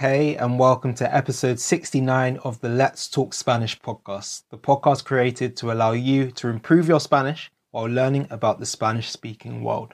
[0.00, 5.58] Hey, and welcome to episode 69 of the Let's Talk Spanish podcast, the podcast created
[5.58, 9.92] to allow you to improve your Spanish while learning about the Spanish speaking world.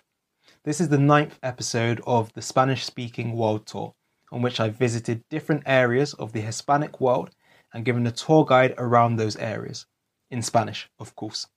[0.62, 3.95] This is the ninth episode of the Spanish speaking world tour,
[4.30, 7.34] on which I've visited different areas of the Hispanic world
[7.75, 9.86] and given a tour guide around those areas,
[10.30, 11.48] in Spanish, of course.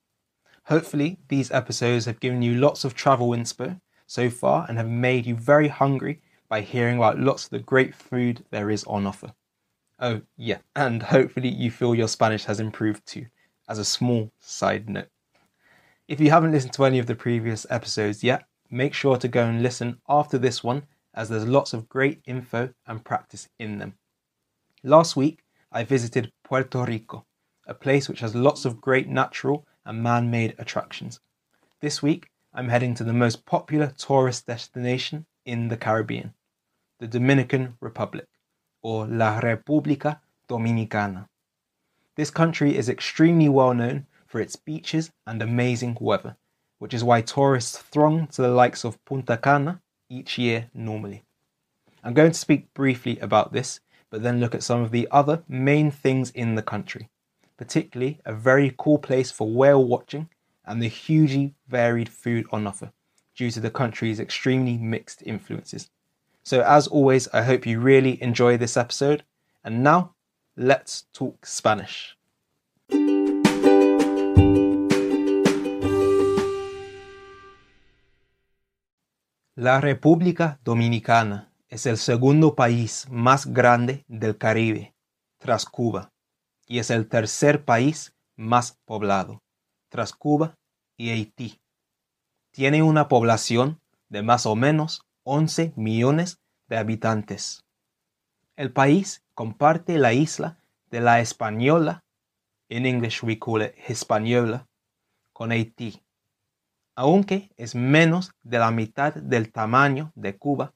[0.64, 5.24] Hopefully, these episodes have given you lots of travel inspo so far and have made
[5.24, 6.20] you very hungry
[6.50, 9.32] by hearing about lots of the great food there is on offer.
[10.00, 13.26] Oh, yeah, and hopefully you feel your Spanish has improved too,
[13.68, 15.06] as a small side note.
[16.08, 19.44] If you haven't listened to any of the previous episodes yet, make sure to go
[19.44, 20.82] and listen after this one,
[21.14, 23.94] as there's lots of great info and practice in them.
[24.82, 27.26] Last week, I visited Puerto Rico,
[27.68, 31.20] a place which has lots of great natural and man made attractions.
[31.80, 36.34] This week, I'm heading to the most popular tourist destination in the Caribbean
[37.00, 38.26] the Dominican Republic,
[38.82, 41.26] or La República Dominicana.
[42.14, 46.36] This country is extremely well known for its beaches and amazing weather,
[46.78, 51.22] which is why tourists throng to the likes of Punta Cana each year normally.
[52.04, 55.42] I'm going to speak briefly about this, but then look at some of the other
[55.48, 57.08] main things in the country,
[57.56, 60.28] particularly a very cool place for whale watching
[60.66, 62.92] and the hugely varied food on offer
[63.34, 65.88] due to the country's extremely mixed influences.
[66.50, 69.22] So, as always, I hope you really enjoy this episode.
[69.62, 70.16] And now,
[70.56, 72.18] let's talk Spanish.
[79.54, 84.92] La República Dominicana es el segundo país más grande del Caribe,
[85.38, 86.10] tras Cuba,
[86.66, 89.40] y es el tercer país más poblado,
[89.88, 90.56] tras Cuba
[90.96, 91.60] y Haití.
[92.50, 97.64] Tiene una población de más o menos 11 millones de habitantes.
[98.56, 100.58] El país comparte la isla
[100.90, 102.04] de la Española,
[102.68, 104.66] in English we call it Hispaniola,
[105.32, 106.02] con Haití.
[106.94, 110.74] Aunque es menos de la mitad del tamaño de Cuba,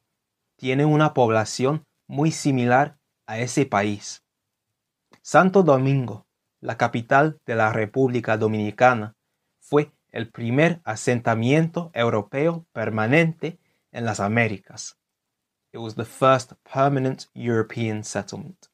[0.57, 4.23] tiene una población muy similar a ese país.
[5.23, 6.27] Santo Domingo,
[6.61, 9.15] la capital de la República Dominicana,
[9.59, 13.59] fue el primer asentamiento europeo permanente
[13.94, 14.99] en las Américas.
[15.72, 18.66] It was the first permanent European settlement.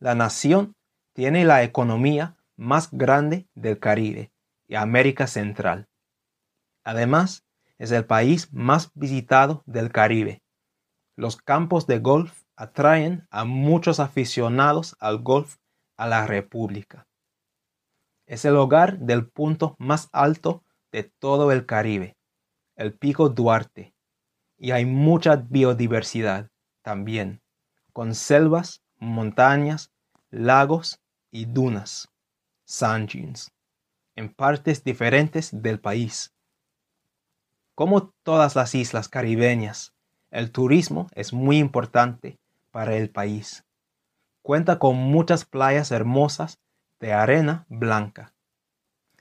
[0.00, 0.74] La nación
[1.12, 4.32] tiene la economía más grande del Caribe
[4.66, 5.88] y América Central.
[6.82, 7.44] Además,
[7.78, 10.42] es el país más visitado del Caribe.
[11.16, 15.56] Los campos de golf atraen a muchos aficionados al golf
[15.96, 17.06] a la República.
[18.26, 22.16] Es el hogar del punto más alto de todo el Caribe,
[22.76, 23.94] el Pico Duarte,
[24.56, 26.50] y hay mucha biodiversidad
[26.82, 27.40] también,
[27.92, 29.92] con selvas, montañas,
[30.30, 32.08] lagos y dunas,
[32.64, 33.10] sand
[34.16, 36.32] en partes diferentes del país.
[37.74, 39.92] Como todas las islas caribeñas,
[40.30, 42.38] el turismo es muy importante
[42.70, 43.64] para el país.
[44.42, 46.58] Cuenta con muchas playas hermosas
[47.00, 48.32] de arena blanca.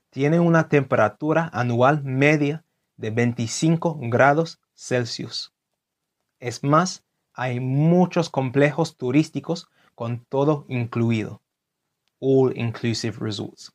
[0.09, 2.63] Tiene una temperatura anual media
[2.97, 5.53] de 25 grados Celsius.
[6.39, 11.41] Es más, hay muchos complejos turísticos con todo incluido.
[12.19, 13.73] All Inclusive Resorts.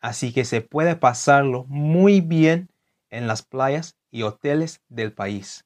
[0.00, 2.70] Así que se puede pasarlo muy bien
[3.10, 5.64] en las playas y hoteles del país,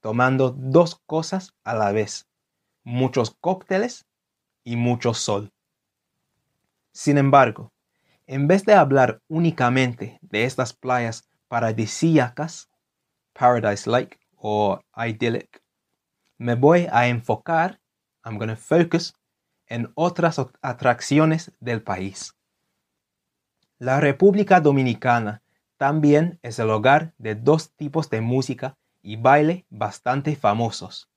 [0.00, 2.26] tomando dos cosas a la vez,
[2.84, 4.06] muchos cócteles
[4.64, 5.52] y mucho sol.
[6.92, 7.72] Sin embargo,
[8.26, 12.70] en vez de hablar únicamente de estas playas paradisíacas,
[13.32, 15.62] paradise-like o idyllic,
[16.38, 17.80] me voy a enfocar,
[18.24, 19.14] I'm going to focus,
[19.66, 22.34] en otras atracciones del país.
[23.78, 25.42] La República Dominicana
[25.76, 31.08] también es el hogar de dos tipos de música y baile bastante famosos,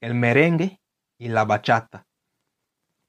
[0.00, 0.80] el merengue
[1.18, 2.06] y la bachata.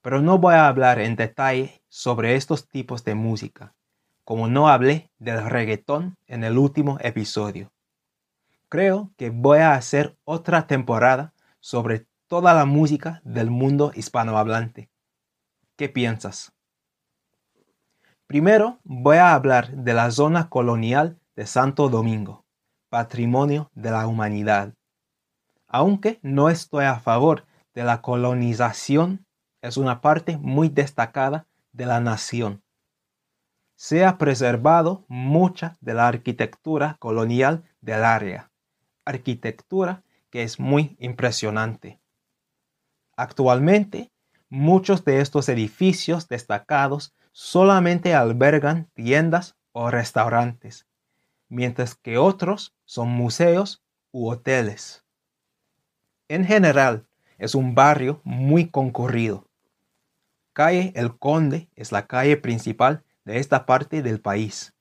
[0.01, 3.75] Pero no voy a hablar en detalle sobre estos tipos de música,
[4.29, 7.73] como no hablé del reggaetón en el último episodio.
[8.69, 14.91] Creo que voy a hacer otra temporada sobre toda la música del mundo hispanohablante.
[15.75, 16.53] ¿Qué piensas?
[18.27, 22.45] Primero voy a hablar de la zona colonial de Santo Domingo,
[22.89, 24.75] patrimonio de la humanidad.
[25.67, 29.25] Aunque no estoy a favor de la colonización,
[29.63, 32.61] es una parte muy destacada de la nación
[33.79, 38.51] se ha preservado mucha de la arquitectura colonial del área,
[39.05, 41.97] arquitectura que es muy impresionante.
[43.15, 44.11] Actualmente,
[44.49, 50.85] muchos de estos edificios destacados solamente albergan tiendas o restaurantes,
[51.47, 55.05] mientras que otros son museos u hoteles.
[56.27, 59.47] En general, es un barrio muy concurrido.
[60.51, 64.74] Calle El Conde es la calle principal de esta parte del país.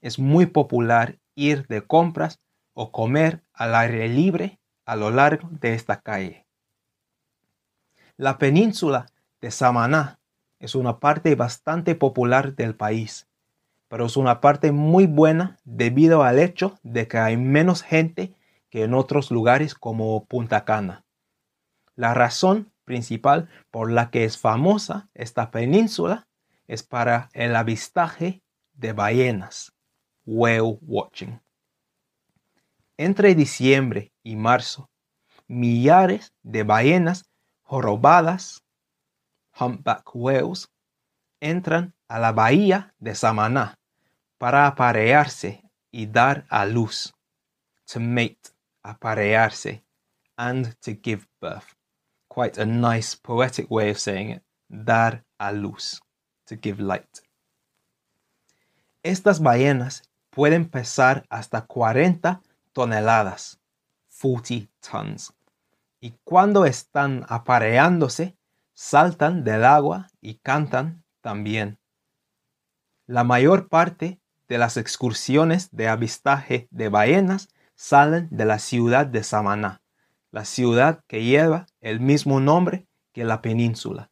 [0.00, 2.38] Es muy popular ir de compras
[2.74, 6.46] o comer al aire libre a lo largo de esta calle.
[8.16, 9.06] La península
[9.40, 10.18] de Samaná
[10.58, 13.28] es una parte bastante popular del país,
[13.88, 18.34] pero es una parte muy buena debido al hecho de que hay menos gente
[18.68, 21.04] que en otros lugares como Punta Cana.
[21.96, 26.28] La razón principal por la que es famosa esta península
[26.70, 28.42] es para el avistaje
[28.74, 29.72] de ballenas,
[30.24, 31.40] whale watching.
[32.96, 34.88] Entre diciembre y marzo,
[35.48, 37.24] millares de ballenas
[37.62, 38.62] jorobadas
[39.58, 40.68] humpback whales,
[41.40, 43.74] entran a la bahía de Samaná
[44.38, 47.12] para aparearse y dar a luz.
[47.92, 48.52] To mate,
[48.84, 49.82] aparearse,
[50.36, 51.74] and to give birth.
[52.28, 54.42] Quite a nice poetic way of saying it.
[54.68, 56.00] Dar a luz.
[59.02, 62.42] Estas ballenas pueden pesar hasta 40
[62.72, 63.60] toneladas,
[64.20, 65.32] 40 tons.
[66.00, 68.36] Y cuando están apareándose,
[68.74, 71.78] saltan del agua y cantan también.
[73.06, 79.22] La mayor parte de las excursiones de avistaje de ballenas salen de la ciudad de
[79.22, 79.82] Samaná,
[80.30, 84.09] la ciudad que lleva el mismo nombre que la península.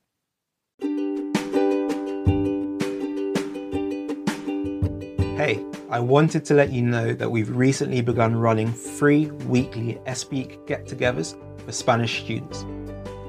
[5.39, 10.67] Hey, I wanted to let you know that we've recently begun running free weekly Speak
[10.67, 12.67] get togethers for Spanish students.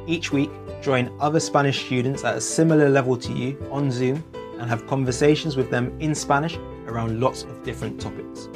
[0.08, 0.50] Each week,
[0.82, 4.24] join other Spanish students at a similar level to you on Zoom
[4.58, 6.58] and have conversations with them in Spanish
[6.88, 8.50] around lots of different topics.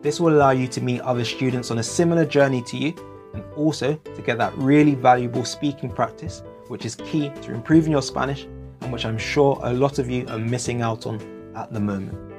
[0.00, 2.94] This will allow you to meet other students on a similar journey to you
[3.34, 8.00] and also to get that really valuable speaking practice, which is key to improving your
[8.00, 8.44] Spanish
[8.80, 12.33] and which I'm sure a lot of you are missing out on at the moment.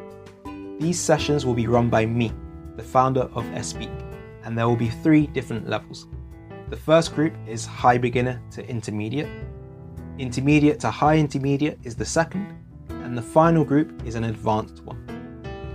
[0.80, 2.33] These sessions will be run by me,
[2.75, 3.89] the founder of Espeak,
[4.44, 6.07] and there will be three different levels.
[6.69, 9.30] The first group is high beginner to intermediate.
[10.19, 12.54] Intermediate to high intermediate is the second,
[12.89, 15.01] and the final group is an advanced one.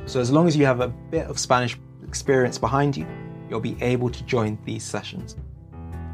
[0.04, 3.06] So, as long as you have a bit of Spanish experience behind you,
[3.48, 5.36] you'll be able to join these sessions.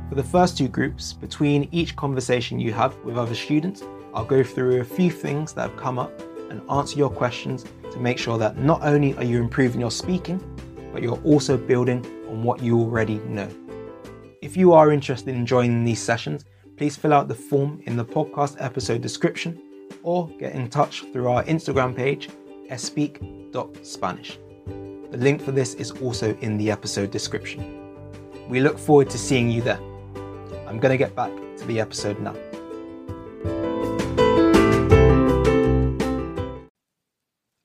[0.09, 3.83] For the first two groups, between each conversation you have with other students,
[4.15, 7.99] I'll go through a few things that have come up and answer your questions to
[7.99, 10.41] make sure that not only are you improving your speaking,
[10.93, 13.49] but you're also building on what you already know.
[14.43, 16.45] If you are interested in joining these sessions,
[16.77, 19.61] please fill out the form in the podcast episode description
[20.03, 22.29] or get in touch through our Instagram page,
[22.77, 24.39] speak.spanish.
[25.11, 27.83] The link for this is also in the episode description.
[28.49, 29.81] We look forward to seeing you there.
[30.67, 32.35] I'm going to get back to the episode now.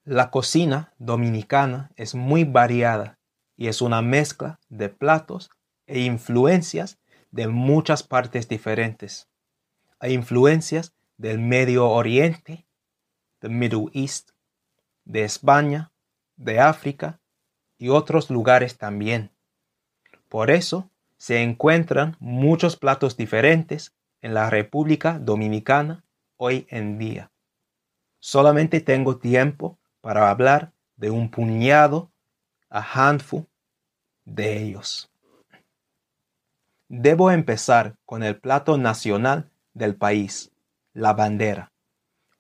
[0.06, 3.20] La cocina dominicana es muy variada
[3.56, 5.52] y es una mezcla de platos
[5.86, 6.98] e influencias
[7.30, 9.30] de muchas partes diferentes.
[10.00, 12.66] Hay influencias del Medio Oriente,
[13.42, 14.32] the Middle East,
[15.06, 15.92] de España,
[16.36, 17.20] de África
[17.78, 19.30] y otros lugares también.
[20.30, 26.04] Por eso se encuentran muchos platos diferentes en la República Dominicana
[26.38, 27.30] hoy en día.
[28.20, 32.12] Solamente tengo tiempo para hablar de un puñado,
[32.70, 33.48] a handful,
[34.26, 35.10] de ellos.
[36.88, 40.52] Debo empezar con el plato nacional del país,
[40.94, 41.72] la bandera,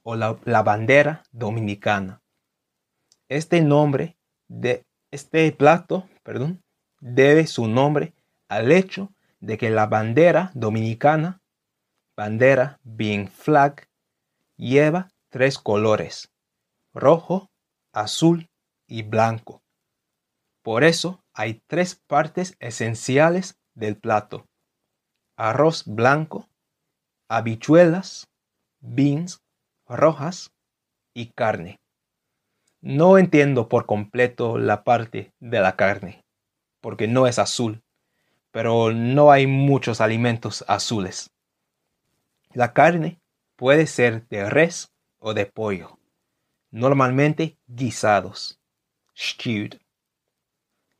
[0.04, 2.22] o la, bandera dominicana.
[3.30, 6.64] Este nombre de este plato, perdón,
[7.00, 8.14] debe su nombre
[8.50, 11.42] al hecho de que la bandera dominicana,
[12.16, 13.88] bandera being flag,
[14.58, 16.32] lleva tres colores,
[16.94, 17.51] rojo,
[17.94, 18.50] azul
[18.88, 19.62] y blanco.
[20.64, 24.46] Por eso hay tres partes esenciales del plato.
[25.38, 26.50] Arroz blanco,
[27.28, 28.28] habichuelas,
[28.80, 29.42] beans
[29.88, 30.52] rojas
[31.14, 31.80] y carne.
[32.82, 36.24] No entiendo por completo la parte de la carne,
[36.82, 37.84] porque no es azul,
[38.52, 41.32] pero no hay muchos alimentos azules.
[42.54, 43.20] La carne
[43.56, 46.00] puede ser de res o de pollo,
[46.72, 48.60] normalmente guisados,
[49.16, 49.76] stewed.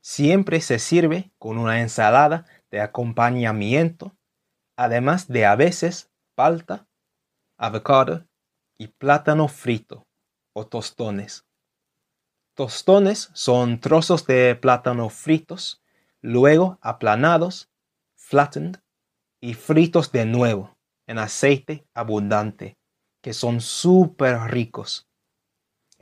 [0.00, 4.16] Siempre se sirve con una ensalada de acompañamiento,
[4.76, 6.86] además de a veces palta,
[7.56, 8.26] avocado
[8.78, 10.06] y plátano frito
[10.52, 11.46] o tostones.
[12.54, 15.82] Tostones son trozos de plátano fritos,
[16.20, 17.70] luego aplanados,
[18.14, 18.82] flattened,
[19.42, 22.78] y fritos de nuevo en aceite abundante,
[23.20, 25.08] que son súper ricos.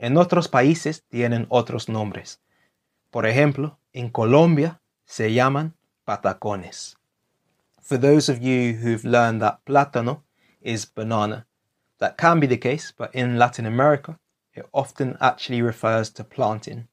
[0.01, 2.39] En otros países tienen otros nombres.
[3.11, 6.97] Por ejemplo, en Colombia se llaman patacones.
[7.79, 10.23] For those of you who've learned that plátano
[10.59, 11.45] is banana,
[11.99, 14.17] that can be the case, but in Latin America,
[14.55, 16.87] it often actually refers to plantain,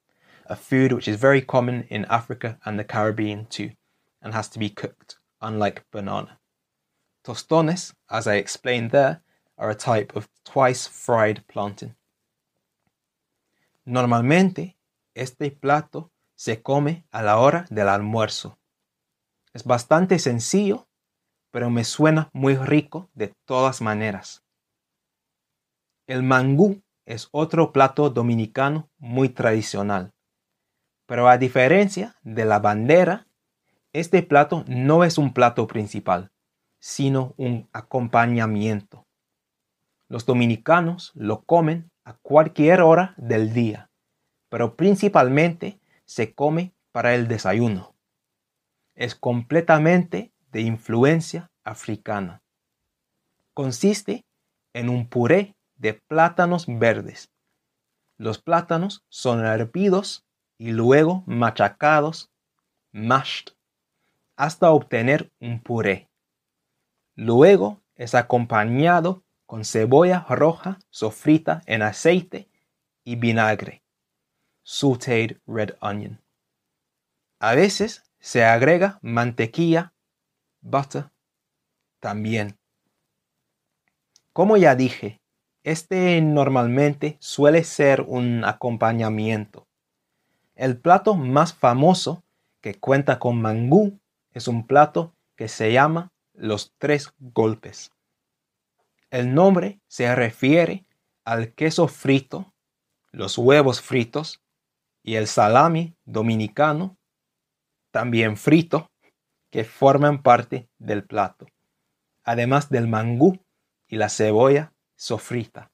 [0.45, 3.71] a food which is very common in Africa and the Caribbean too,
[4.21, 6.37] and has to be cooked, unlike banana.
[7.23, 9.21] Tostones, as I explained there,
[9.57, 11.95] are a type of twice fried plantain.
[13.89, 14.77] Normalmente,
[15.15, 18.59] este plato se come a la hora del almuerzo.
[19.51, 20.87] Es bastante sencillo,
[21.49, 24.43] pero me suena muy rico de todas maneras.
[26.05, 30.13] El mangú es otro plato dominicano muy tradicional.
[31.07, 33.25] Pero a diferencia de la bandera,
[33.91, 36.31] este plato no es un plato principal,
[36.77, 39.07] sino un acompañamiento.
[40.07, 43.91] Los dominicanos lo comen a cualquier hora del día,
[44.49, 47.93] pero principalmente se come para el desayuno.
[48.95, 52.41] Es completamente de influencia africana.
[53.53, 54.25] Consiste
[54.73, 57.29] en un puré de plátanos verdes.
[58.17, 60.25] Los plátanos son hervidos
[60.57, 62.31] y luego machacados,
[62.91, 63.53] mashed,
[64.35, 66.09] hasta obtener un puré.
[67.15, 72.47] Luego es acompañado con cebolla roja sofrita en aceite
[73.03, 73.81] y vinagre.
[74.61, 76.21] Sauteed red onion.
[77.39, 79.91] A veces se agrega mantequilla,
[80.61, 81.09] butter,
[81.99, 82.59] también.
[84.33, 85.19] Como ya dije,
[85.63, 89.65] este normalmente suele ser un acompañamiento.
[90.53, 92.23] El plato más famoso
[92.61, 93.99] que cuenta con mangú
[94.31, 97.91] es un plato que se llama los tres golpes.
[99.11, 100.85] El nombre se refiere
[101.25, 102.53] al queso frito,
[103.11, 104.41] los huevos fritos
[105.01, 106.97] y el salami dominicano,
[107.91, 108.91] también frito,
[109.49, 111.47] que forman parte del plato,
[112.23, 113.39] además del mangú
[113.87, 115.71] y la cebolla sofrita.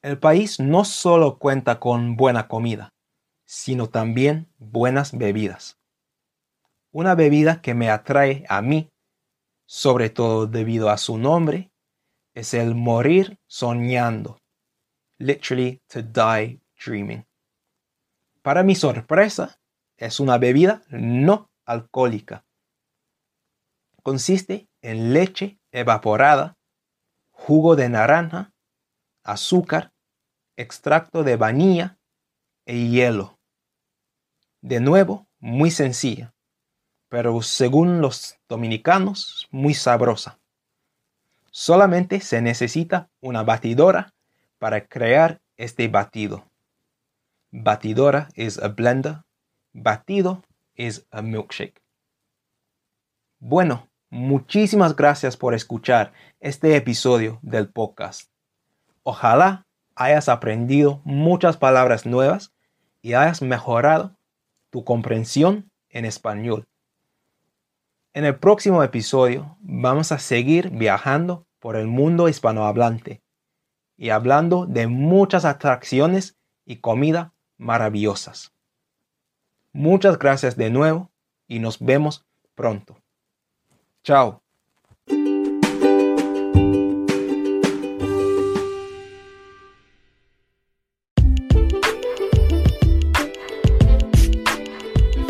[0.00, 2.92] El país no solo cuenta con buena comida,
[3.44, 5.76] sino también buenas bebidas.
[6.92, 8.91] Una bebida que me atrae a mí
[9.72, 11.72] sobre todo debido a su nombre,
[12.34, 14.38] es el morir soñando.
[15.16, 17.26] Literally to die dreaming.
[18.42, 19.58] Para mi sorpresa,
[19.96, 22.44] es una bebida no alcohólica.
[24.02, 26.58] Consiste en leche evaporada,
[27.30, 28.52] jugo de naranja,
[29.24, 29.94] azúcar,
[30.54, 31.98] extracto de vainilla
[32.66, 33.38] y hielo.
[34.60, 36.31] De nuevo, muy sencilla
[37.12, 40.38] pero según los dominicanos, muy sabrosa.
[41.50, 44.14] Solamente se necesita una batidora
[44.58, 46.46] para crear este batido.
[47.50, 49.24] Batidora is a blender,
[49.74, 50.42] batido
[50.74, 51.82] is a milkshake.
[53.40, 58.30] Bueno, muchísimas gracias por escuchar este episodio del podcast.
[59.02, 59.66] Ojalá
[59.96, 62.54] hayas aprendido muchas palabras nuevas
[63.02, 64.16] y hayas mejorado
[64.70, 66.66] tu comprensión en español.
[68.14, 73.22] En el próximo episodio vamos a seguir viajando por el mundo hispanohablante
[73.96, 78.52] y hablando de muchas atracciones y comida maravillosas.
[79.72, 81.10] Muchas gracias de nuevo
[81.48, 82.98] y nos vemos pronto.
[84.04, 84.41] Chao.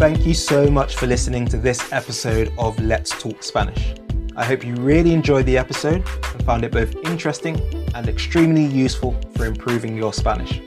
[0.02, 3.94] Thank you so much for listening to this episode of Let's Talk Spanish.
[4.34, 6.04] I hope you really enjoyed the episode
[6.34, 7.56] and found it both interesting
[7.94, 10.60] and extremely useful for improving your Spanish.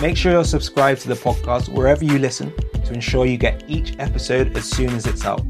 [0.00, 2.50] Make sure you're subscribed to the podcast wherever you listen
[2.86, 5.44] to ensure you get each episode as soon as it's out.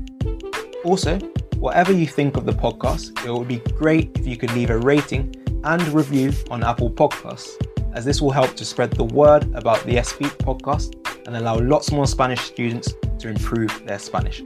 [0.85, 1.21] Also,
[1.59, 4.79] whatever you think of the podcast, it would be great if you could leave a
[4.79, 7.51] rating and review on Apple Podcasts,
[7.93, 10.97] as this will help to spread the word about the Speak podcast
[11.29, 14.43] and allow lots more Spanish students to improve their Spanish.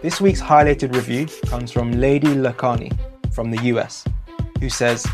[0.00, 2.96] This week's highlighted review comes from Lady Lacani
[3.32, 4.04] from the US,
[4.60, 5.04] who says,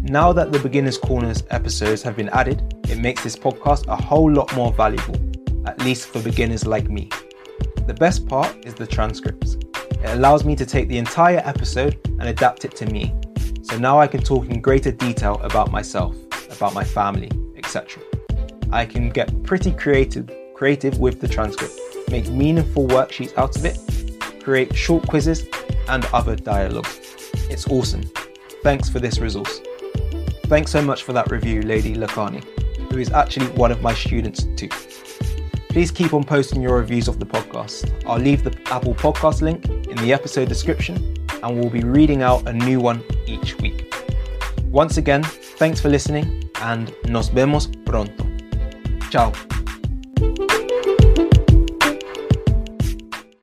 [0.00, 4.32] Now that the Beginner's Corners episodes have been added, it makes this podcast a whole
[4.32, 5.14] lot more valuable,
[5.66, 7.10] at least for beginners like me.
[7.86, 9.56] The best part is the transcripts.
[9.56, 13.14] It allows me to take the entire episode and adapt it to me.
[13.60, 16.16] So now I can talk in greater detail about myself,
[16.50, 18.02] about my family, etc.
[18.74, 21.78] I can get pretty creative creative with the transcript,
[22.10, 23.78] make meaningful worksheets out of it,
[24.42, 25.46] create short quizzes
[25.88, 26.88] and other dialogue.
[27.50, 28.02] It's awesome.
[28.64, 29.60] Thanks for this resource.
[30.46, 32.42] Thanks so much for that review, Lady Lakani,
[32.90, 34.68] who is actually one of my students too.
[35.68, 37.92] Please keep on posting your reviews of the podcast.
[38.06, 41.14] I'll leave the Apple Podcast link in the episode description
[41.44, 43.94] and we'll be reading out a new one each week.
[44.64, 48.23] Once again, thanks for listening and nos vemos pronto.
[49.14, 49.53] Tchau.